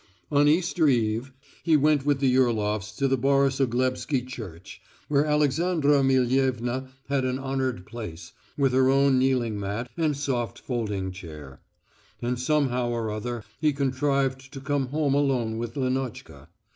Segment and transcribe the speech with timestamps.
[0.31, 1.31] On Easter Eve
[1.61, 8.33] he went with the Yurlofs to Borisoglebsky Church, where Alexandra Millievna had an honoured place,
[8.57, 11.61] with her own kneeling mat and soft folding chair.
[12.19, 16.47] And somehow or other he contrived to come home alone with Lenotchka.